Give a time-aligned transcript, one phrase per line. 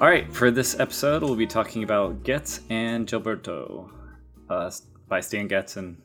[0.00, 3.90] All right, for this episode, we'll be talking about Getz and Gilberto
[4.48, 4.70] uh,
[5.08, 5.98] by Stan Getz and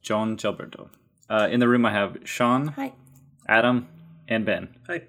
[0.00, 0.88] John Gilberto.
[1.28, 2.94] Uh, in the room, I have Sean, Hi.
[3.46, 3.86] Adam,
[4.28, 4.74] and Ben.
[4.86, 5.02] Hi.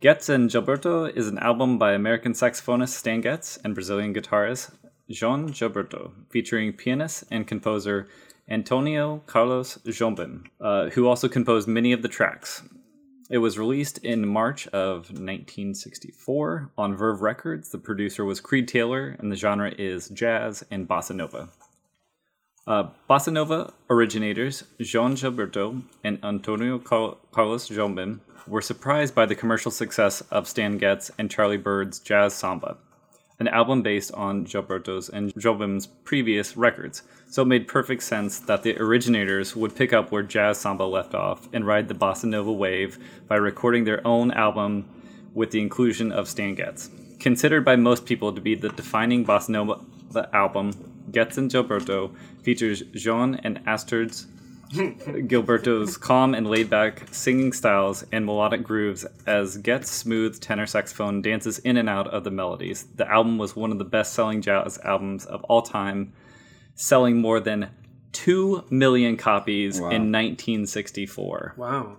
[0.00, 4.70] Getz and Gilberto is an album by American saxophonist Stan Getz and Brazilian guitarist
[5.10, 8.08] João Gilberto, featuring pianist and composer
[8.48, 12.62] Antonio Carlos Jobim, uh, who also composed many of the tracks.
[13.32, 17.70] It was released in March of 1964 on Verve Records.
[17.70, 21.48] The producer was Creed Taylor, and the genre is jazz and bossa nova.
[22.66, 29.34] Uh, bossa nova originators Jean Gilberto and Antonio Car- Carlos Jobim were surprised by the
[29.34, 32.76] commercial success of Stan Getz and Charlie Byrd's Jazz Samba,
[33.42, 37.02] an album based on Gilberto's and Jobim's previous records.
[37.28, 41.12] So it made perfect sense that the originators would pick up where Jazz Samba left
[41.12, 44.88] off and ride the bossa nova wave by recording their own album
[45.34, 46.88] with the inclusion of Stan Getz.
[47.18, 50.70] Considered by most people to be the defining bossa nova album,
[51.10, 54.28] Getz and Gilberto features Jean and Astrid's
[54.72, 61.20] Gilberto's calm and laid back singing styles and melodic grooves as Getz' smooth tenor saxophone
[61.20, 62.84] dances in and out of the melodies.
[62.94, 66.14] The album was one of the best selling jazz albums of all time,
[66.74, 67.68] selling more than
[68.12, 71.54] 2 million copies in 1964.
[71.58, 71.98] Wow.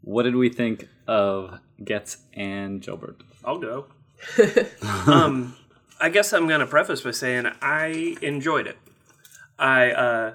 [0.00, 3.22] What did we think of Getz and Gilbert?
[3.44, 3.86] I'll go.
[5.06, 5.54] um,
[6.00, 8.78] I guess I'm going to preface by saying I enjoyed it.
[9.58, 10.34] I, uh,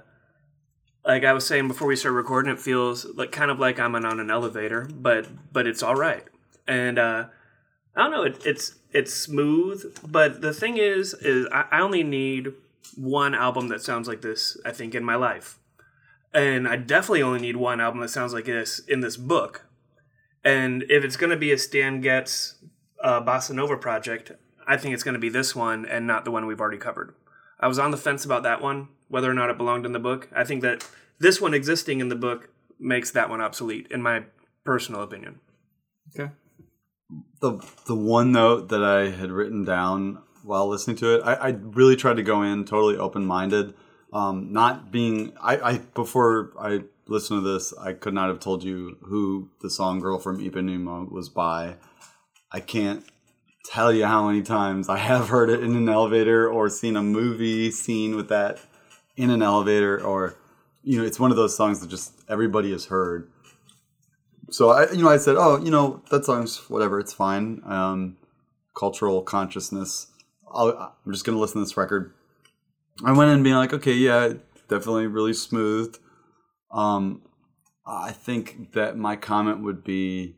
[1.06, 3.96] like I was saying before we started recording, it feels like kind of like I'm
[3.96, 6.24] on an elevator, but but it's all right.
[6.68, 7.26] And uh,
[7.96, 12.04] I don't know, it, it's it's smooth, but the thing is, is I, I only
[12.04, 12.54] need
[12.96, 14.58] one album that sounds like this.
[14.66, 15.58] I think in my life,
[16.34, 19.66] and I definitely only need one album that sounds like this in this book.
[20.44, 22.56] And if it's going to be a Stan Getz
[23.04, 24.32] uh, Bossa Nova project,
[24.68, 27.14] I think it's going to be this one and not the one we've already covered.
[27.60, 30.00] I was on the fence about that one, whether or not it belonged in the
[30.00, 30.30] book.
[30.36, 30.88] I think that
[31.20, 32.50] this one existing in the book
[32.80, 34.24] makes that one obsolete, in my
[34.64, 35.40] personal opinion.
[36.16, 36.32] Okay.
[37.42, 41.50] the the one note that I had written down while listening to it, I, I
[41.50, 43.74] really tried to go in totally open minded.
[44.14, 48.64] Um, not being I, I before I listened to this, I could not have told
[48.64, 51.76] you who the song "Girl from Ipanema" was by.
[52.52, 53.06] I can't
[53.66, 57.04] tell you how many times I have heard it in an elevator or seen a
[57.04, 58.60] movie scene with that
[59.22, 60.36] in an elevator, or
[60.84, 63.30] you know, it's one of those songs that just everybody has heard
[64.52, 67.62] so I, you know, I said, oh, you know, that song's whatever, it's fine.
[67.66, 68.18] Um,
[68.76, 70.08] cultural consciousness.
[70.52, 72.14] I'll, I'm just gonna listen to this record.
[73.04, 74.34] I went in being like, okay, yeah,
[74.68, 75.98] definitely really smooth.
[76.70, 77.22] Um,
[77.86, 80.36] I think that my comment would be,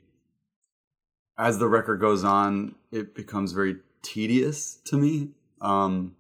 [1.38, 5.30] as the record goes on, it becomes very tedious to me.
[5.60, 6.16] Um,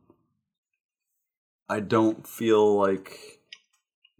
[1.69, 3.39] I don't feel like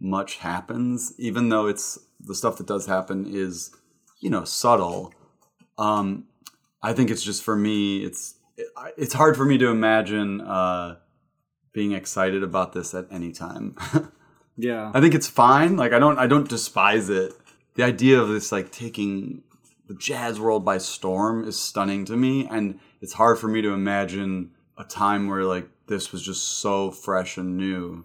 [0.00, 3.70] much happens, even though it's the stuff that does happen is,
[4.20, 5.12] you know, subtle.
[5.78, 6.24] Um,
[6.82, 8.34] I think it's just for me, it's
[8.96, 10.96] it's hard for me to imagine uh,
[11.72, 13.76] being excited about this at any time.
[14.56, 14.90] Yeah.
[14.94, 15.76] I think it's fine.
[15.76, 17.32] Like I don't I don't despise it.
[17.74, 19.42] The idea of this like taking
[19.86, 23.72] the jazz world by storm is stunning to me and it's hard for me to
[23.72, 28.04] imagine a time where like this was just so fresh and new.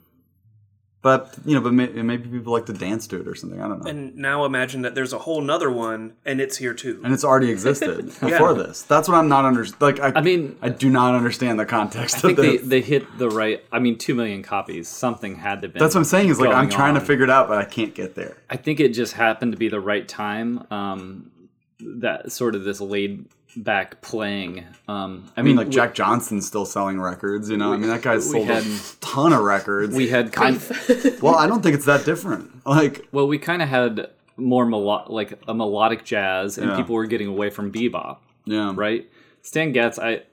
[1.01, 3.61] But you know, but may, maybe people like to dance to it or something.
[3.61, 3.89] I don't know.
[3.89, 6.99] And, And now imagine that there's a whole nother one and it's here too.
[7.05, 8.81] And it's already existed before this.
[8.81, 9.65] That's what I'm not under.
[9.79, 12.67] Like I, I mean- I do not understand the context I think of they, this.
[12.67, 13.63] they hit the right.
[13.71, 14.89] I mean, two million copies.
[14.89, 15.79] Something had to be.
[15.79, 16.29] That's what I'm saying.
[16.29, 18.35] Is like I'm going trying to figure it out, but I can't get there.
[18.49, 20.67] I think it just happened to be the right time.
[20.69, 21.31] Um,
[21.79, 23.25] that sort of this laid
[23.63, 24.65] back playing.
[24.87, 27.49] Um, I I mean, mean, like we- Jack Johnson's still selling records.
[27.49, 29.95] You know, I mean that guy's sold had- a ton of records.
[29.95, 30.55] we had kind.
[30.55, 32.65] of, well, I don't think it's that different.
[32.65, 34.07] Like, Well, we kind of had
[34.37, 36.77] more melo- like a melodic jazz, and Yeah.
[36.77, 39.09] people were getting away from bebop, yeah, right?
[39.41, 40.23] Stan Getz, I,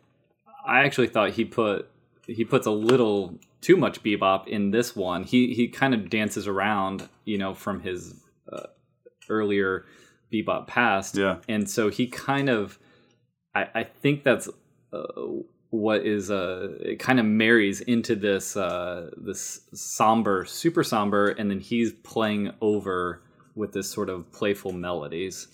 [0.66, 1.88] I actually thought he put
[2.26, 5.22] he puts a little too much bebop in this one.
[5.24, 8.14] He he kind of dances around, you know, from his
[8.52, 8.66] uh,
[9.28, 9.84] earlier
[10.32, 11.36] bebop past, Yeah.
[11.48, 12.78] and so he kind of,
[13.62, 14.48] I I think that's.
[14.92, 15.02] Uh,
[15.70, 21.50] what is uh it kind of marries into this uh this somber super somber and
[21.50, 23.20] then he's playing over
[23.56, 25.48] with this sort of playful melodies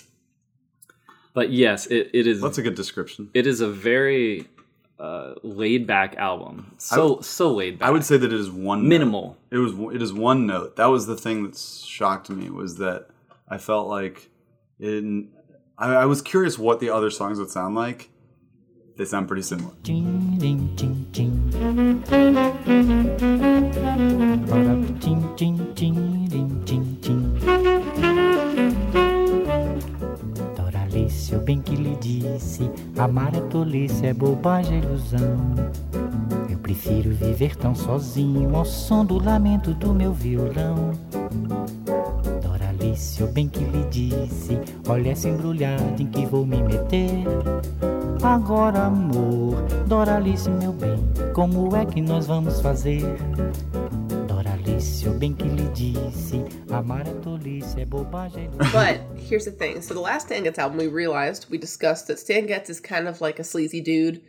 [1.32, 3.30] but yes it, it is That's a good description.
[3.34, 4.46] it is a very
[4.98, 8.82] uh laid back album so so laid back I would say that it is one
[8.82, 8.88] note.
[8.88, 10.76] minimal It was it is one note.
[10.76, 13.08] That was the thing that shocked me was that
[13.48, 14.28] I felt like
[14.78, 15.30] in
[15.82, 18.08] I, I was curious what the other songs would sound like.
[18.96, 19.72] They sound pretty similar.
[19.82, 20.76] Tim, tim,
[21.10, 21.50] tim.
[30.54, 35.36] Doralice, eu bem que lhe disse: Amar é tolice, é bobagem, é ilusão.
[36.48, 40.92] Eu prefiro viver tão sozinho ao som do lamento do meu violão.
[42.92, 44.58] Doralice, eu bem que lhe disse:
[44.88, 47.24] Olha essa embrulhada em que vou me meter.
[48.22, 49.56] Agora, amor,
[49.86, 50.98] Doralice, meu bem,
[51.34, 53.02] como é que nós vamos fazer?
[54.28, 58.50] Doralice, eu bem que lhe disse: Amar é tolice, é bobagem.
[58.72, 59.00] But
[59.30, 59.80] here's the thing.
[59.80, 63.08] So the last Stan Getz album, we realized we discussed that Stan Getz is kind
[63.08, 64.20] of like a sleazy dude,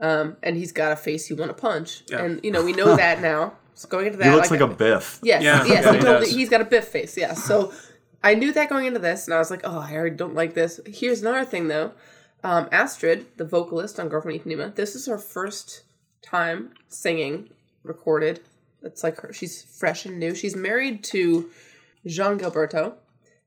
[0.00, 2.24] um, and he's got a face you want to punch, Yeah.
[2.24, 3.54] and you know we know that now.
[3.80, 5.20] So going into that, He looks like a biff.
[5.22, 6.34] yes, Yeah, yes, yeah, he he totally, does.
[6.34, 7.16] he's got a biff face.
[7.16, 7.72] Yeah, so
[8.22, 10.52] I knew that going into this, and I was like, oh, I already don't like
[10.52, 10.80] this.
[10.84, 11.92] Here's another thing though.
[12.44, 15.84] Um, Astrid, the vocalist on Girl from Ipanema, this is her first
[16.22, 17.48] time singing
[17.82, 18.40] recorded.
[18.82, 20.34] It's like her, she's fresh and new.
[20.34, 21.48] She's married to
[22.06, 22.94] Jean Gilberto.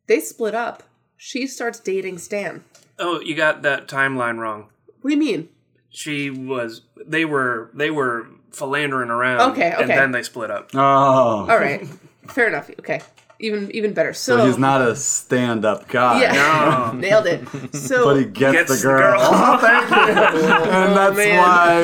[0.08, 0.82] They split up.
[1.16, 2.64] She starts dating Stan.
[2.98, 4.70] Oh, you got that timeline wrong.
[5.02, 5.50] What do you mean?
[5.92, 9.52] She was they were they were philandering around.
[9.52, 9.82] Okay, okay.
[9.82, 10.70] And then they split up.
[10.74, 11.88] Oh, All right,
[12.28, 12.70] fair enough.
[12.80, 13.02] Okay,
[13.40, 14.14] even even better.
[14.14, 16.22] So, so he's not a stand-up guy.
[16.22, 16.96] Yeah, Oh.
[16.98, 17.42] nailed it.
[17.76, 19.12] So But he gets, Gets the the girl.
[19.14, 19.20] girl.
[19.22, 19.96] Oh, thank you.
[20.72, 21.38] and that's oh, man.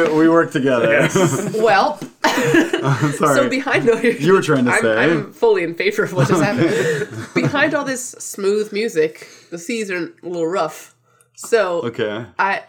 [0.08, 1.10] why we work together.
[1.56, 3.12] well, Sorry.
[3.36, 4.98] so behind all You were trying to I'm, say.
[5.12, 7.34] I'm fully in favor of what just happened.
[7.34, 10.96] behind all this smooth music, the seas are a little rough.
[11.36, 12.26] So okay.
[12.38, 12.64] I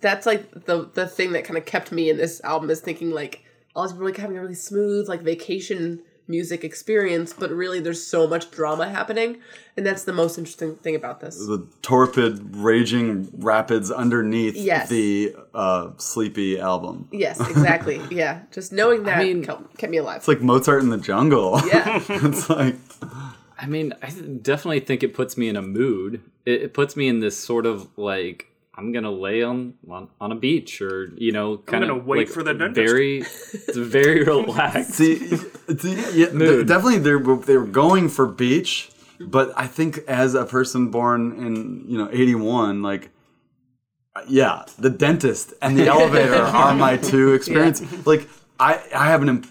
[0.00, 3.10] that's like the the thing that kind of kept me in this album is thinking
[3.10, 3.44] like
[3.76, 8.26] I was really having a really smooth like vacation music experience, but really there's so
[8.26, 9.36] much drama happening,
[9.76, 11.36] and that's the most interesting thing about this.
[11.36, 14.88] The torpid, raging rapids underneath Yes.
[14.88, 17.08] the uh, sleepy album.
[17.12, 18.00] Yes, exactly.
[18.10, 20.16] yeah, just knowing that mean- kept, kept me alive.
[20.16, 21.60] It's like Mozart in the jungle.
[21.66, 22.76] yeah, it's like
[23.58, 26.22] I mean, I definitely think it puts me in a mood.
[26.46, 30.32] It, it puts me in this sort of like I'm gonna lay on on, on
[30.32, 32.86] a beach, or you know, kind of wait like for the dentist.
[32.90, 33.18] very,
[33.52, 34.94] it's very relaxed.
[34.94, 36.66] see, see yeah, Mood.
[36.66, 38.90] definitely they were they were going for beach,
[39.20, 43.10] but I think as a person born in you know eighty one, like
[44.28, 48.06] yeah, the dentist and the elevator are my two experiences.
[48.06, 48.28] Like
[48.58, 49.28] I I have an.
[49.28, 49.50] Imp-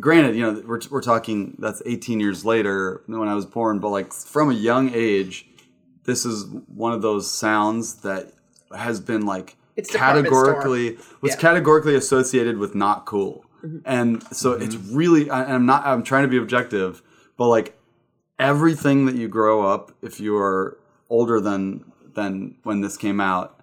[0.00, 3.90] Granted, you know we're, we're talking that's 18 years later when I was born, but
[3.90, 5.44] like from a young age,
[6.04, 8.32] this is one of those sounds that
[8.76, 11.36] has been like It's categorically was Yeah.
[11.36, 13.44] categorically associated with not cool.
[13.64, 13.78] Mm-hmm.
[13.84, 14.62] And so mm-hmm.
[14.62, 17.00] it's really I, i'm not i'm trying to be objective
[17.36, 17.78] but like
[18.38, 23.62] everything that you grow up if you are older than than when this came out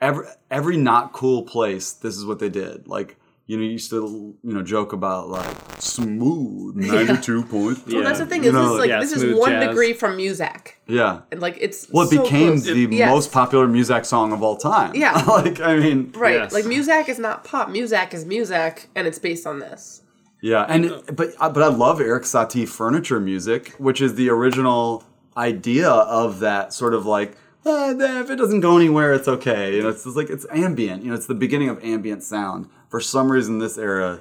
[0.00, 2.88] every every not cool place this is what they did.
[2.88, 3.16] Like
[3.50, 4.00] you know you used to
[4.48, 8.62] you know joke about like smooth 92 point well, that's the thing You is, know,
[8.62, 9.68] this is like yeah, this is one jazz.
[9.68, 12.64] degree from Muzak, yeah and like it's well it so became close.
[12.64, 13.10] the Yes.
[13.10, 15.12] most popular music song of all time Yeah.
[15.38, 16.34] like i mean right.
[16.34, 16.52] Yes.
[16.52, 17.68] Like Muzak is not pop.
[17.68, 20.02] Muzak is Muzak, and it's based on this.
[20.42, 20.84] Yeah, and
[21.18, 25.04] but uh, but I love Erik Satie furniture music, which is the original
[25.36, 29.76] idea of that sort of like "Ah, eh, if it doesn't go anywhere, it's okay.
[29.76, 31.02] You know, it's just like it's ambient.
[31.02, 32.68] You know, it's the beginning of ambient sound.
[32.88, 34.20] For some reason, this era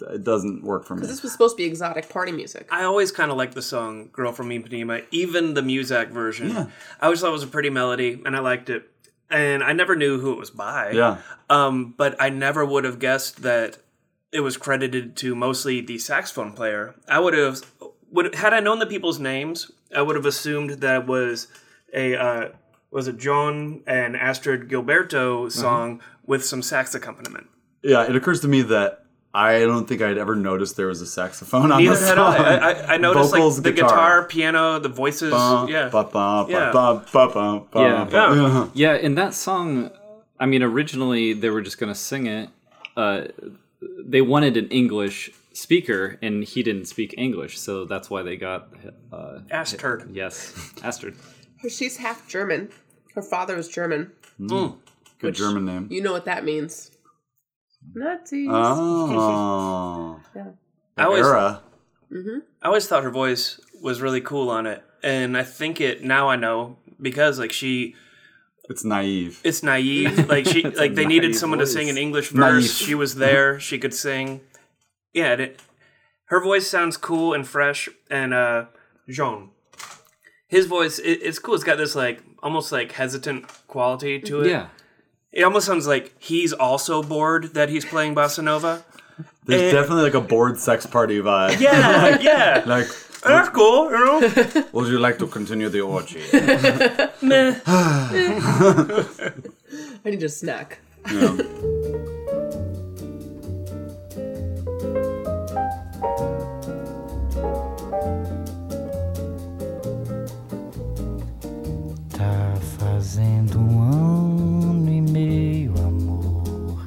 [0.00, 1.06] it doesn't work for me.
[1.06, 2.68] This was supposed to be exotic party music.
[2.70, 6.50] I always kind of liked the song "Girl from Ipanema," even the Muzak version.
[6.50, 6.66] Yeah.
[7.00, 8.88] I always thought it was a pretty melody, and I liked it.
[9.30, 10.92] And I never knew who it was by.
[10.92, 11.18] Yeah.
[11.50, 13.78] Um, but I never would have guessed that
[14.32, 16.94] it was credited to mostly the saxophone player.
[17.08, 17.60] I would have
[18.10, 21.48] would had I known the people's names, I would have assumed that it was
[21.92, 22.48] a uh,
[22.90, 27.48] was it John and Astrid Gilberto song with some sax accompaniment.
[27.82, 29.04] Yeah, it occurs to me that
[29.34, 32.18] I don't think I'd ever noticed there was a saxophone on Neither the song.
[32.18, 32.36] I.
[32.36, 33.88] I, I, I noticed Vocals, like the guitar.
[33.88, 34.24] guitar.
[34.24, 35.32] piano, the voices.
[35.32, 35.90] Ba, yeah.
[36.54, 36.72] Yeah.
[37.74, 38.08] Yeah.
[38.10, 38.68] Yeah.
[38.74, 39.90] Yeah, in that song,
[40.40, 42.48] I mean, originally they were just going to sing it.
[42.96, 43.24] Uh,
[43.80, 48.68] they wanted an English speaker, and he didn't speak English, so that's why they got.
[49.12, 50.10] Uh, Ass turd.
[50.12, 50.52] yes,
[50.82, 51.14] Astrid.
[51.68, 52.70] She's half German.
[53.14, 54.12] Her father was German.
[54.36, 54.46] Hmm.
[54.48, 54.66] Hmm.
[55.18, 55.88] Good German name.
[55.90, 56.90] You know what that means.
[57.94, 58.48] Nazis.
[58.50, 60.20] Oh.
[60.96, 61.62] I always, Era.
[62.12, 62.38] Mm-hmm.
[62.62, 66.28] I always thought her voice was really cool on it, and I think it now.
[66.28, 67.94] I know because like she,
[68.68, 69.40] It's naive.
[69.44, 70.28] it's naive.
[70.28, 72.64] Like she, like they needed naive someone to sing an English verse.
[72.64, 72.70] Naive.
[72.88, 73.60] She was there.
[73.60, 74.40] She could sing.
[75.12, 75.60] Yeah, it,
[76.26, 77.88] her voice sounds cool and fresh.
[78.10, 78.66] And uh
[79.08, 79.50] Jean,
[80.48, 81.54] his voice, it, it's cool.
[81.54, 84.50] It's got this like almost like hesitant quality to it.
[84.50, 84.66] Yeah.
[85.30, 88.82] It almost sounds like he's also bored that he's playing bossa nova.
[89.44, 89.72] There's Eh.
[89.72, 91.60] definitely like a bored sex party vibe.
[91.60, 92.62] Yeah, yeah.
[92.66, 92.86] Like,
[93.24, 94.64] That's cool, you know.
[94.72, 96.22] would you like to continue the orgy?
[97.22, 97.60] Meh.
[100.04, 100.78] I need a snack.
[101.12, 101.36] Yeah.
[113.08, 116.86] Fazendo um ano e meio, amor,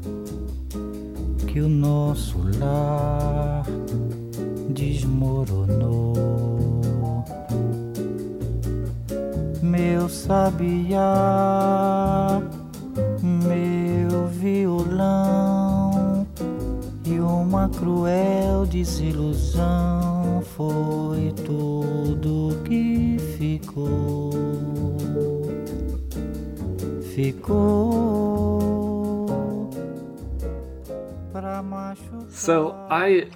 [1.47, 3.65] que o nosso lar
[4.69, 6.13] desmoronou.
[9.63, 10.99] Meu sabiá,
[13.23, 16.27] meu violão
[17.03, 24.20] e uma cruel desilusão foi tudo que ficou.
[32.29, 33.27] So I,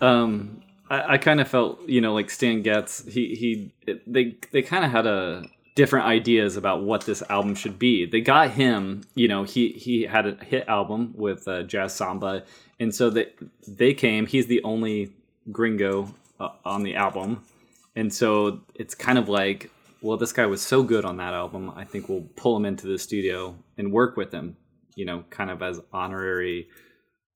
[0.00, 3.72] um, I, I kind of felt, you know, like Stan Getz, he he,
[4.06, 8.06] they they kind of had a different ideas about what this album should be.
[8.06, 12.44] They got him, you know, he he had a hit album with uh, Jazz Samba,
[12.80, 13.32] and so they
[13.68, 14.26] they came.
[14.26, 15.12] He's the only
[15.52, 17.42] gringo uh, on the album,
[17.94, 19.70] and so it's kind of like,
[20.06, 21.72] well, this guy was so good on that album.
[21.74, 24.56] I think we'll pull him into the studio and work with him,
[24.94, 26.68] you know, kind of as honorary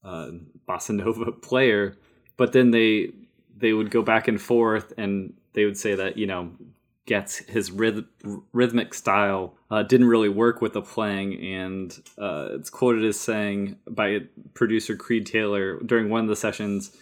[0.05, 0.31] uh,
[0.69, 1.97] bossa nova player.
[2.37, 3.11] But then they
[3.57, 6.53] they would go back and forth, and they would say that you know
[7.07, 8.07] gets his ryth-
[8.53, 13.77] rhythmic style uh, didn't really work with the playing, and uh, it's quoted as saying
[13.89, 14.21] by
[14.55, 16.97] producer Creed Taylor during one of the sessions,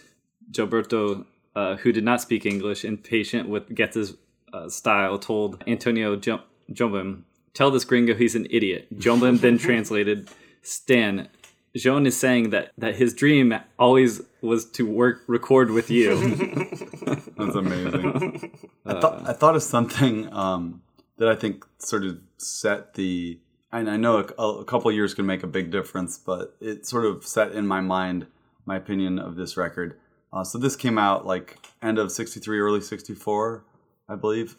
[0.51, 4.15] Gilberto, uh, who did not speak English, impatient with Getz's
[4.53, 10.29] uh, style, told Antonio Jom- Jobim, "Tell this gringo he's an idiot." Jobim then translated,
[10.61, 11.29] "Stan."
[11.75, 16.15] Joan is saying that, that his dream always was to work record with you.
[17.37, 18.51] That's amazing.
[18.85, 20.81] I, thought, I thought of something um,
[21.17, 23.39] that I think sort of set the.
[23.71, 26.87] And I know a, a couple of years can make a big difference, but it
[26.87, 28.25] sort of set in my mind
[28.65, 29.97] my opinion of this record.
[30.33, 33.63] Uh, so this came out like end of '63, early '64,
[34.09, 34.57] I believe.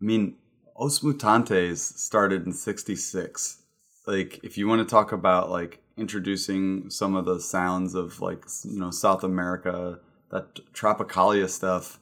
[0.00, 0.36] I mean,
[0.76, 3.58] Os Mutantes started in '66.
[4.06, 8.44] Like, if you want to talk about like introducing some of the sounds of like
[8.64, 12.00] you know South America, that Tropicalia stuff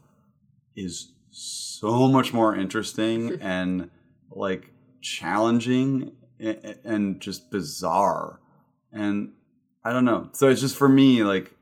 [0.76, 3.90] is so much more interesting and
[4.30, 4.70] like
[5.00, 8.40] challenging and just bizarre.
[8.92, 9.32] And
[9.84, 10.30] I don't know.
[10.32, 11.52] So it's just for me, like,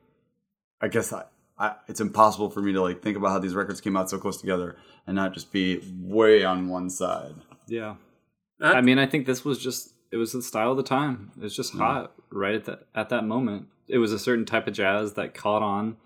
[0.81, 1.25] I guess I,
[1.59, 4.19] I, it's impossible for me to like think about how these records came out so
[4.19, 7.35] close together and not just be way on one side.
[7.67, 7.95] Yeah.
[8.61, 11.33] I mean, I think this was just it was the style of the time.
[11.37, 13.67] It was just hot right at that at that moment.
[13.89, 15.97] It was a certain type of jazz that caught on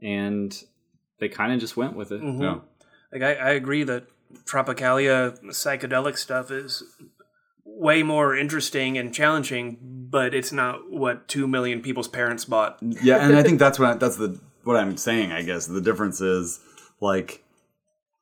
[0.00, 0.62] and
[1.18, 2.22] they kind of just went with it.
[2.22, 2.40] Mhm.
[2.42, 2.58] Yeah.
[3.12, 4.06] Like I, I agree that
[4.44, 6.82] Tropicalia psychedelic stuff is
[7.64, 9.78] way more interesting and challenging,
[10.10, 12.78] but it's not what two million people's parents bought.
[12.80, 15.32] yeah, and I think that's what I, that's the what I'm saying.
[15.32, 16.60] I guess the difference is
[17.00, 17.44] like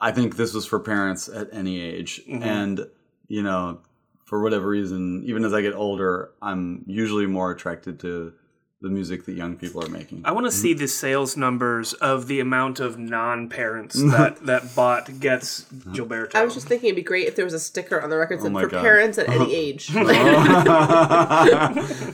[0.00, 2.42] I think this was for parents at any age, mm-hmm.
[2.42, 2.87] and
[3.26, 3.80] you know,
[4.25, 8.33] for whatever reason, even as I get older, I'm usually more attracted to
[8.80, 10.23] the music that young people are making.
[10.25, 10.78] I want to see mm-hmm.
[10.80, 15.90] the sales numbers of the amount of non-parents that that bought Getz uh-huh.
[15.90, 16.37] Gilberto.
[16.37, 18.38] I was just thinking it'd be great if there was a sticker on the record
[18.40, 18.82] oh that my for God.
[18.82, 20.11] parents at any age, yeah,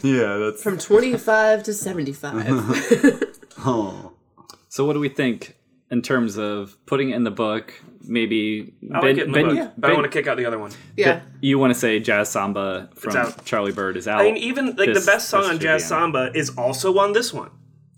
[0.02, 3.25] that's from 25 to 75.
[3.59, 4.12] oh.
[4.68, 5.56] So, what do we think
[5.95, 7.73] in terms of putting it in the book?
[8.07, 10.37] Maybe I like it in the Ben- book, but I Ben- want to kick out
[10.37, 10.73] the other one.
[10.97, 11.21] yeah.
[11.41, 13.33] you want to say Jazz Samba from.
[13.45, 14.21] Charlie Byrd is out.
[14.21, 17.33] I mean, even like This- the best song on Jazz Samba is also on this
[17.33, 17.51] one.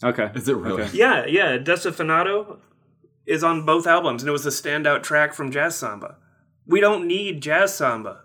[0.05, 0.31] Okay.
[0.35, 0.83] Is it really?
[0.83, 0.97] Okay.
[0.97, 1.57] Yeah, yeah.
[1.59, 2.59] Desafinado
[3.25, 6.17] is on both albums, and it was the standout track from Jazz Samba.
[6.67, 8.21] We don't need Jazz Samba,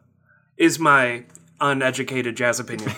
[0.57, 1.23] is my
[1.61, 2.89] uneducated jazz opinion.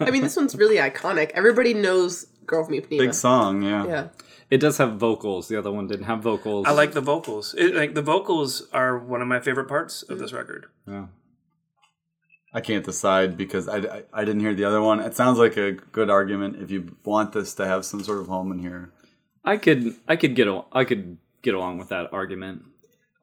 [0.00, 1.30] I mean, this one's really iconic.
[1.30, 2.98] Everybody knows Girl from Ipanema.
[2.98, 3.86] Big song, yeah.
[3.86, 4.08] Yeah.
[4.52, 5.48] It does have vocals.
[5.48, 6.66] The other one didn't have vocals.
[6.68, 7.54] I like the vocals.
[7.54, 10.66] It, like the vocals are one of my favorite parts of this record.
[10.86, 11.06] Yeah.
[12.52, 15.00] I can't decide because I, I, I didn't hear the other one.
[15.00, 18.26] It sounds like a good argument if you want this to have some sort of
[18.26, 18.92] home in here.
[19.42, 22.60] I could I could get al- I could get along with that argument.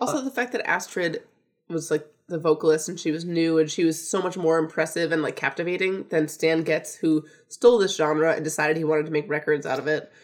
[0.02, 1.22] Uh, also, the fact that Astrid
[1.68, 5.12] was like the vocalist and she was new and she was so much more impressive
[5.12, 9.12] and like captivating than Stan Getz, who stole this genre and decided he wanted to
[9.12, 10.12] make records out of it.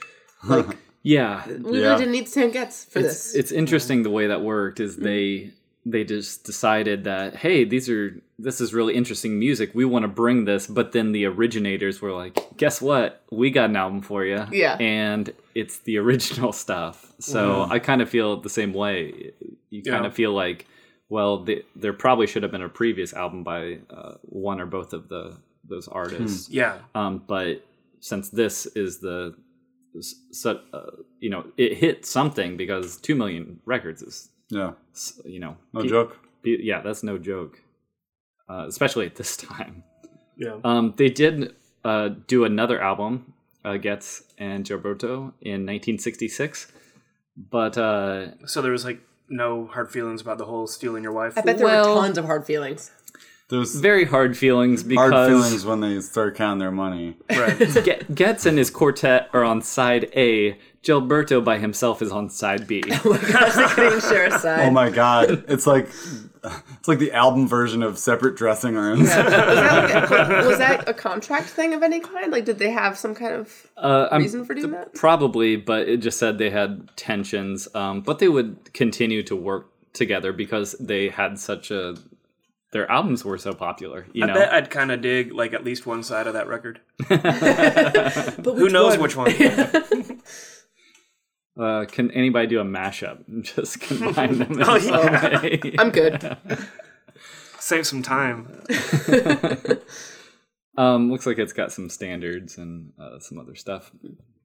[0.48, 1.46] Like, Yeah.
[1.48, 1.86] we Yeah.
[1.88, 3.36] really didn't need Stan Getz for It's this.
[3.36, 5.52] it's interesting the way that worked is they
[5.88, 10.08] they just decided that hey these are this is really interesting music we want to
[10.24, 14.26] bring this but then the originators were like guess what we got an album for
[14.26, 14.76] you Yeah.
[14.80, 19.32] and it's the original stuff so I kind of feel the same way
[19.70, 20.08] you kind Yeah.
[20.08, 20.66] of feel like
[21.08, 24.92] well they, there probably should have been a previous album by uh, one or both
[24.92, 25.38] of the
[25.70, 26.80] those artists Yeah.
[26.96, 27.64] um, but
[28.00, 29.45] since this is the s-
[30.02, 34.72] so, uh, you know it hit something because two million records is Yeah,
[35.26, 36.18] you know no pe- joke.
[36.44, 37.62] pe- yeah that's no joke
[38.50, 39.84] uh, especially at this time
[40.38, 40.60] Yeah.
[40.64, 43.34] um, they did uh, do another album
[43.64, 46.72] uh, Getz and Gilberto in 1966
[47.38, 49.00] but uh, So there was like
[49.30, 51.38] no hard feelings about the whole stealing your wife.
[51.38, 52.92] I bet there well- were tons of hard feelings.
[53.48, 57.16] There's very hard feelings because hard feelings when they start counting their money.
[57.30, 57.58] right.
[57.84, 60.58] Get- Getz and his quartet are on side A.
[60.84, 62.82] Gilberto by himself is on side B.
[62.82, 63.04] Gosh,
[63.56, 64.68] they couldn't share a side.
[64.68, 65.88] Oh my god, it's like
[66.44, 69.02] it's like the album version of separate dressing rooms.
[69.02, 72.32] was, that like a, was that a contract thing of any kind?
[72.32, 74.94] Like, did they have some kind of Uh, I'm- reason for doing that?
[74.94, 77.68] Probably, but it just said they had tensions.
[77.74, 81.96] Um, but they would continue to work together because they had such a.
[82.76, 84.34] Their albums were so popular, you I know.
[84.34, 86.82] bet I'd kind of dig like at least one side of that record.
[87.08, 89.02] But Who knows one?
[89.02, 89.32] which one?
[91.58, 93.24] Uh, can anybody do a mashup?
[93.44, 94.52] Just combine them.
[94.60, 95.42] In Oh, yeah.
[95.42, 95.62] way.
[95.80, 96.36] I'm good.
[97.60, 98.62] Save some time.
[100.78, 103.90] um, looks like it's got some standards and uh, some other stuff.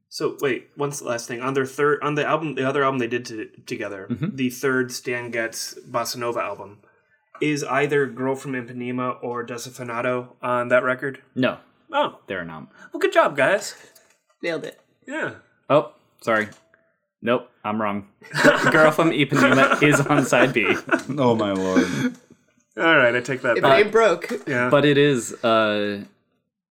[0.09, 3.09] So wait, one last thing on their third on the album, the other album they
[3.09, 6.79] did to, together, the third Stan Getz Bossa Nova album,
[7.41, 11.23] is either "Girl from Ipanema" or "Desafinado" on that record.
[11.35, 11.59] No,
[11.93, 12.69] Oh, they're not.
[12.93, 13.75] well, good job, guys.
[14.43, 14.81] Nailed it.
[15.07, 15.35] Yeah,
[15.69, 16.49] Oh, sorry.
[17.23, 18.09] Nope, I'm wrong.
[18.71, 20.65] Girl from Ipanema is on side B,
[21.19, 21.85] oh my lord.
[22.79, 23.79] all right, I take that If back.
[23.79, 26.05] it ain't broke, Yeah, but it is uh,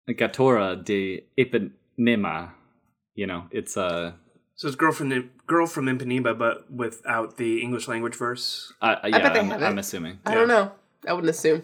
[0.10, 2.52] Garota de Ipanema.
[3.16, 4.12] You know, it's uh,
[4.56, 8.74] so it's "Girl from Im- Girl from Ipanema," but without the English language verse.
[8.82, 9.82] uh, yeah, bet they I'm, have I'm it.
[9.82, 10.20] assuming.
[10.26, 10.72] I don't know.
[11.08, 11.64] I wouldn't assume.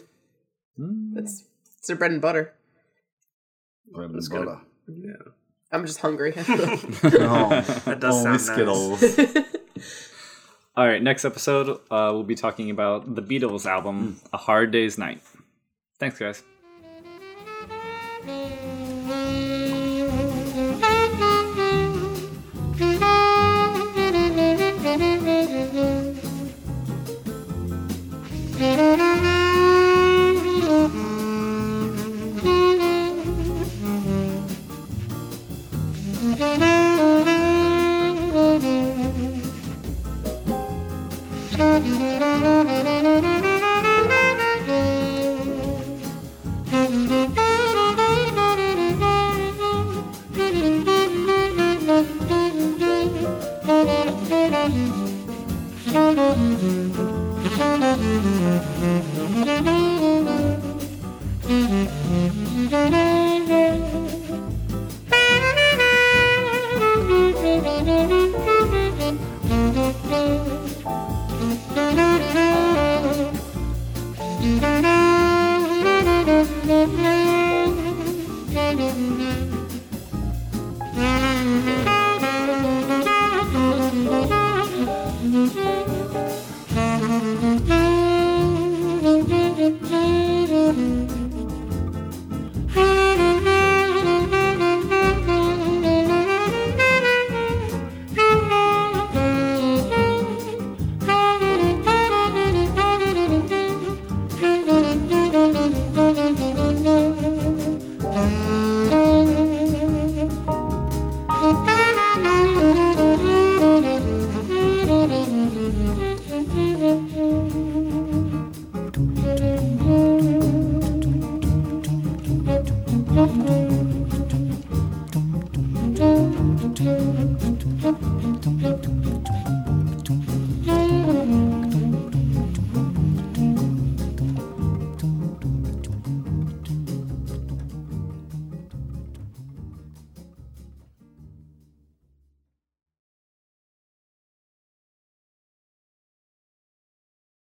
[0.78, 1.44] That's
[1.78, 2.54] it's their bread and butter.
[3.92, 4.60] Bread and Butter.
[4.88, 5.32] Yeah.
[5.72, 6.34] I'm just hungry.
[6.38, 7.50] Oh,
[7.86, 9.02] That does only sound nice.
[9.16, 9.20] Skittles.
[10.78, 14.98] All right, next episode, uh, we'll be talking about the Beatles album, A Hard Day's
[14.98, 15.22] Night.
[16.00, 16.44] Thanks, guys.